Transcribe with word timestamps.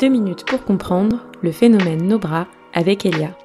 Deux 0.00 0.08
minutes 0.08 0.44
pour 0.44 0.64
comprendre 0.64 1.26
le 1.42 1.50
phénomène 1.50 2.06
nos 2.06 2.20
bras 2.20 2.46
avec 2.72 3.04
Elia. 3.04 3.36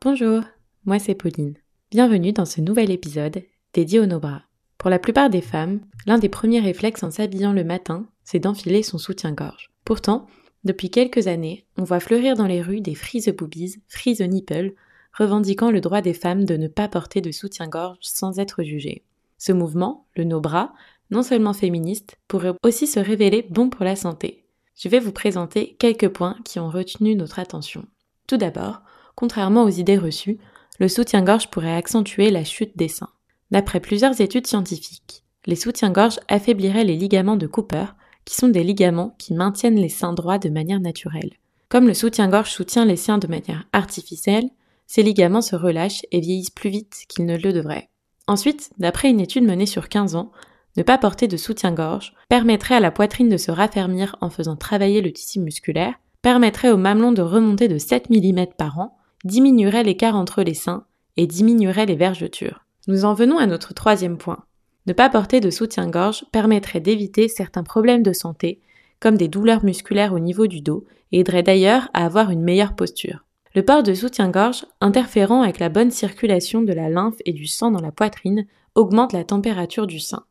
Bonjour, 0.00 0.42
moi 0.84 0.98
c'est 0.98 1.14
Pauline. 1.14 1.54
Bienvenue 1.92 2.32
dans 2.32 2.46
ce 2.46 2.60
nouvel 2.60 2.90
épisode 2.90 3.44
dédié 3.72 4.00
aux 4.00 4.06
nos 4.06 4.18
bras. 4.18 4.42
Pour 4.76 4.90
la 4.90 4.98
plupart 4.98 5.30
des 5.30 5.40
femmes, 5.40 5.78
l'un 6.04 6.18
des 6.18 6.28
premiers 6.28 6.58
réflexes 6.58 7.04
en 7.04 7.12
s'habillant 7.12 7.52
le 7.52 7.62
matin, 7.62 8.08
c'est 8.24 8.40
d'enfiler 8.40 8.82
son 8.82 8.98
soutien-gorge. 8.98 9.70
Pourtant, 9.84 10.26
depuis 10.64 10.90
quelques 10.90 11.28
années, 11.28 11.64
on 11.78 11.84
voit 11.84 12.00
fleurir 12.00 12.34
dans 12.34 12.48
les 12.48 12.60
rues 12.60 12.80
des 12.80 12.96
freeze 12.96 13.28
boobies, 13.28 13.80
freeze 13.86 14.20
nipple, 14.20 14.72
revendiquant 15.16 15.70
le 15.70 15.80
droit 15.80 16.00
des 16.00 16.14
femmes 16.14 16.44
de 16.44 16.56
ne 16.56 16.66
pas 16.66 16.88
porter 16.88 17.20
de 17.20 17.30
soutien-gorge 17.30 17.98
sans 18.00 18.40
être 18.40 18.64
jugées. 18.64 19.04
Ce 19.38 19.52
mouvement, 19.52 20.06
le 20.16 20.24
no 20.24 20.40
bras, 20.40 20.72
non 21.12 21.22
seulement 21.22 21.52
féministe, 21.52 22.16
pourrait 22.26 22.54
aussi 22.64 22.88
se 22.88 22.98
révéler 22.98 23.46
bon 23.48 23.70
pour 23.70 23.84
la 23.84 23.94
santé 23.94 24.41
je 24.82 24.88
vais 24.88 24.98
vous 24.98 25.12
présenter 25.12 25.76
quelques 25.78 26.08
points 26.08 26.36
qui 26.44 26.58
ont 26.58 26.68
retenu 26.68 27.14
notre 27.14 27.38
attention. 27.38 27.86
Tout 28.26 28.36
d'abord, 28.36 28.80
contrairement 29.14 29.62
aux 29.62 29.70
idées 29.70 29.96
reçues, 29.96 30.38
le 30.80 30.88
soutien-gorge 30.88 31.50
pourrait 31.50 31.76
accentuer 31.76 32.30
la 32.30 32.42
chute 32.42 32.76
des 32.76 32.88
seins. 32.88 33.12
D'après 33.52 33.78
plusieurs 33.78 34.20
études 34.20 34.48
scientifiques, 34.48 35.22
les 35.46 35.54
soutiens-gorge 35.54 36.18
affaibliraient 36.26 36.82
les 36.82 36.96
ligaments 36.96 37.36
de 37.36 37.46
Cooper, 37.46 37.84
qui 38.24 38.34
sont 38.34 38.48
des 38.48 38.64
ligaments 38.64 39.14
qui 39.18 39.34
maintiennent 39.34 39.78
les 39.78 39.88
seins 39.88 40.14
droits 40.14 40.38
de 40.38 40.48
manière 40.48 40.80
naturelle. 40.80 41.30
Comme 41.68 41.86
le 41.86 41.94
soutien-gorge 41.94 42.50
soutient 42.50 42.84
les 42.84 42.96
seins 42.96 43.18
de 43.18 43.28
manière 43.28 43.68
artificielle, 43.72 44.50
ces 44.88 45.04
ligaments 45.04 45.42
se 45.42 45.54
relâchent 45.54 46.04
et 46.10 46.18
vieillissent 46.18 46.50
plus 46.50 46.70
vite 46.70 47.04
qu'ils 47.08 47.26
ne 47.26 47.36
le 47.36 47.52
devraient. 47.52 47.88
Ensuite, 48.26 48.72
d'après 48.78 49.10
une 49.10 49.20
étude 49.20 49.44
menée 49.44 49.66
sur 49.66 49.88
15 49.88 50.16
ans, 50.16 50.32
ne 50.76 50.82
pas 50.82 50.98
porter 50.98 51.28
de 51.28 51.36
soutien-gorge 51.36 52.14
permettrait 52.28 52.76
à 52.76 52.80
la 52.80 52.90
poitrine 52.90 53.28
de 53.28 53.36
se 53.36 53.50
raffermir 53.50 54.16
en 54.20 54.30
faisant 54.30 54.56
travailler 54.56 55.02
le 55.02 55.12
tissu 55.12 55.40
musculaire, 55.40 55.94
permettrait 56.22 56.70
au 56.70 56.76
mamelon 56.76 57.12
de 57.12 57.22
remonter 57.22 57.68
de 57.68 57.78
7 57.78 58.08
mm 58.10 58.46
par 58.56 58.78
an, 58.78 58.96
diminuerait 59.24 59.82
l'écart 59.82 60.16
entre 60.16 60.42
les 60.42 60.54
seins 60.54 60.84
et 61.16 61.26
diminuerait 61.26 61.86
les 61.86 61.96
vergetures. 61.96 62.64
Nous 62.88 63.04
en 63.04 63.14
venons 63.14 63.38
à 63.38 63.46
notre 63.46 63.74
troisième 63.74 64.16
point. 64.16 64.44
Ne 64.86 64.92
pas 64.92 65.10
porter 65.10 65.40
de 65.40 65.50
soutien-gorge 65.50 66.24
permettrait 66.32 66.80
d'éviter 66.80 67.28
certains 67.28 67.62
problèmes 67.62 68.02
de 68.02 68.12
santé, 68.12 68.60
comme 68.98 69.16
des 69.16 69.28
douleurs 69.28 69.64
musculaires 69.64 70.12
au 70.12 70.18
niveau 70.18 70.46
du 70.46 70.60
dos, 70.60 70.84
et 71.12 71.20
aiderait 71.20 71.42
d'ailleurs 71.42 71.88
à 71.92 72.04
avoir 72.06 72.30
une 72.30 72.42
meilleure 72.42 72.74
posture. 72.74 73.24
Le 73.54 73.62
port 73.62 73.82
de 73.82 73.92
soutien-gorge, 73.92 74.64
interférant 74.80 75.42
avec 75.42 75.58
la 75.58 75.68
bonne 75.68 75.90
circulation 75.90 76.62
de 76.62 76.72
la 76.72 76.88
lymphe 76.88 77.18
et 77.26 77.32
du 77.32 77.46
sang 77.46 77.70
dans 77.70 77.82
la 77.82 77.92
poitrine, 77.92 78.46
augmente 78.74 79.12
la 79.12 79.24
température 79.24 79.86
du 79.86 80.00
sein. 80.00 80.24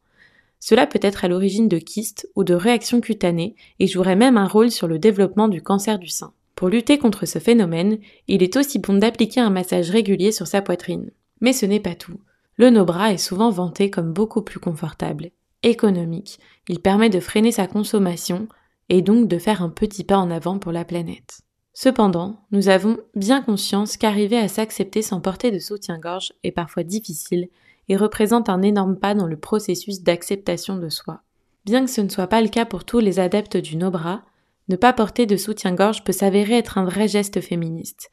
Cela 0.61 0.85
peut 0.85 0.99
être 1.01 1.25
à 1.25 1.27
l'origine 1.27 1.67
de 1.67 1.79
kystes 1.79 2.29
ou 2.35 2.43
de 2.43 2.53
réactions 2.53 3.01
cutanées 3.01 3.55
et 3.79 3.87
jouerait 3.87 4.15
même 4.15 4.37
un 4.37 4.47
rôle 4.47 4.69
sur 4.69 4.87
le 4.87 4.99
développement 4.99 5.47
du 5.47 5.61
cancer 5.61 5.97
du 5.97 6.07
sein. 6.07 6.33
Pour 6.55 6.69
lutter 6.69 6.99
contre 6.99 7.25
ce 7.25 7.39
phénomène, 7.39 7.97
il 8.27 8.43
est 8.43 8.55
aussi 8.55 8.77
bon 8.77 8.93
d'appliquer 8.93 9.41
un 9.41 9.49
massage 9.49 9.89
régulier 9.89 10.31
sur 10.31 10.45
sa 10.45 10.61
poitrine. 10.61 11.09
Mais 11.41 11.51
ce 11.51 11.65
n'est 11.65 11.79
pas 11.79 11.95
tout. 11.95 12.19
Le 12.57 12.69
no-bras 12.69 13.11
est 13.11 13.17
souvent 13.17 13.49
vanté 13.49 13.89
comme 13.89 14.13
beaucoup 14.13 14.43
plus 14.43 14.59
confortable, 14.59 15.31
économique. 15.63 16.39
Il 16.67 16.79
permet 16.79 17.09
de 17.09 17.19
freiner 17.19 17.51
sa 17.51 17.65
consommation 17.65 18.47
et 18.89 19.01
donc 19.01 19.27
de 19.27 19.39
faire 19.39 19.63
un 19.63 19.69
petit 19.69 20.03
pas 20.03 20.17
en 20.17 20.29
avant 20.29 20.59
pour 20.59 20.71
la 20.71 20.85
planète. 20.85 21.41
Cependant, 21.73 22.41
nous 22.51 22.69
avons 22.69 22.97
bien 23.15 23.41
conscience 23.41 23.97
qu'arriver 23.97 24.37
à 24.37 24.47
s'accepter 24.47 25.01
sans 25.01 25.21
porter 25.21 25.49
de 25.49 25.57
soutien-gorge 25.57 26.33
est 26.43 26.51
parfois 26.51 26.83
difficile 26.83 27.47
et 27.89 27.95
représente 27.95 28.49
un 28.49 28.61
énorme 28.61 28.97
pas 28.97 29.13
dans 29.13 29.27
le 29.27 29.37
processus 29.37 30.01
d'acceptation 30.01 30.77
de 30.77 30.89
soi. 30.89 31.21
Bien 31.65 31.85
que 31.85 31.91
ce 31.91 32.01
ne 32.01 32.09
soit 32.09 32.27
pas 32.27 32.41
le 32.41 32.47
cas 32.47 32.65
pour 32.65 32.85
tous 32.85 32.99
les 32.99 33.19
adeptes 33.19 33.57
du 33.57 33.77
no-bras, 33.77 34.23
ne 34.67 34.75
pas 34.75 34.93
porter 34.93 35.25
de 35.25 35.37
soutien-gorge 35.37 36.03
peut 36.03 36.11
s'avérer 36.11 36.57
être 36.57 36.77
un 36.77 36.85
vrai 36.85 37.07
geste 37.07 37.41
féministe. 37.41 38.11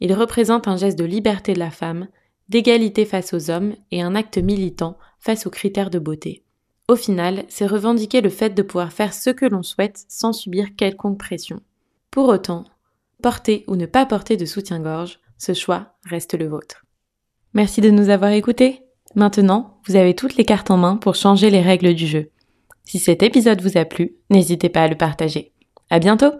Il 0.00 0.14
représente 0.14 0.66
un 0.66 0.76
geste 0.76 0.98
de 0.98 1.04
liberté 1.04 1.52
de 1.52 1.58
la 1.58 1.70
femme, 1.70 2.08
d'égalité 2.48 3.04
face 3.04 3.34
aux 3.34 3.50
hommes 3.50 3.74
et 3.90 4.02
un 4.02 4.14
acte 4.14 4.38
militant 4.38 4.96
face 5.18 5.46
aux 5.46 5.50
critères 5.50 5.90
de 5.90 5.98
beauté. 5.98 6.42
Au 6.88 6.96
final, 6.96 7.44
c'est 7.48 7.66
revendiquer 7.66 8.20
le 8.20 8.30
fait 8.30 8.50
de 8.50 8.62
pouvoir 8.62 8.92
faire 8.92 9.14
ce 9.14 9.30
que 9.30 9.46
l'on 9.46 9.62
souhaite 9.62 10.04
sans 10.08 10.32
subir 10.32 10.74
quelconque 10.76 11.18
pression. 11.18 11.60
Pour 12.10 12.28
autant, 12.28 12.64
porter 13.22 13.64
ou 13.68 13.76
ne 13.76 13.86
pas 13.86 14.06
porter 14.06 14.36
de 14.36 14.46
soutien-gorge, 14.46 15.20
ce 15.38 15.54
choix 15.54 15.94
reste 16.04 16.34
le 16.34 16.48
vôtre. 16.48 16.84
Merci 17.54 17.80
de 17.80 17.90
nous 17.90 18.08
avoir 18.08 18.32
écoutés. 18.32 18.82
Maintenant, 19.14 19.78
vous 19.86 19.96
avez 19.96 20.14
toutes 20.14 20.36
les 20.36 20.44
cartes 20.44 20.70
en 20.70 20.76
main 20.76 20.96
pour 20.96 21.14
changer 21.14 21.50
les 21.50 21.62
règles 21.62 21.94
du 21.94 22.06
jeu. 22.06 22.30
Si 22.84 22.98
cet 22.98 23.22
épisode 23.22 23.60
vous 23.60 23.76
a 23.76 23.84
plu, 23.84 24.16
n'hésitez 24.30 24.68
pas 24.68 24.82
à 24.82 24.88
le 24.88 24.96
partager. 24.96 25.52
À 25.90 25.98
bientôt! 25.98 26.32